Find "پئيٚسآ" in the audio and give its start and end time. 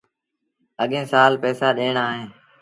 1.41-1.67